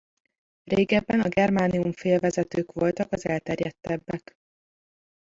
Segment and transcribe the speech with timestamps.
[0.63, 4.35] Régebben a germánium félvezetők voltak az elterjedtebbek.